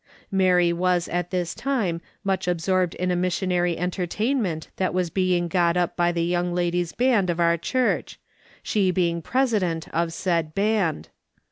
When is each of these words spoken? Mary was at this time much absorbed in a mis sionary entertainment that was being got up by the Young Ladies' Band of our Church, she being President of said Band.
Mary 0.31 0.73
was 0.73 1.07
at 1.09 1.29
this 1.29 1.53
time 1.53 2.01
much 2.23 2.47
absorbed 2.47 2.95
in 2.95 3.11
a 3.11 3.15
mis 3.15 3.39
sionary 3.39 3.77
entertainment 3.77 4.69
that 4.77 4.95
was 4.95 5.11
being 5.11 5.47
got 5.47 5.77
up 5.77 5.95
by 5.95 6.11
the 6.11 6.23
Young 6.25 6.55
Ladies' 6.55 6.91
Band 6.91 7.29
of 7.29 7.39
our 7.39 7.55
Church, 7.55 8.19
she 8.63 8.89
being 8.89 9.21
President 9.21 9.87
of 9.93 10.11
said 10.11 10.55
Band. 10.55 11.09